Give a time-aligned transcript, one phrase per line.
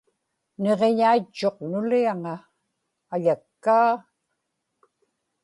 [0.61, 2.35] niġiñaitchuq nuliaŋa;
[3.13, 3.91] aḷakkaa